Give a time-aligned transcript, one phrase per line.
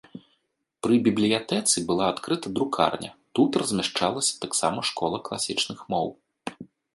[0.85, 3.11] Пры бібліятэцы была адкрыта друкарня,
[3.41, 6.07] тут размяшчалася таксама школа класічных моў.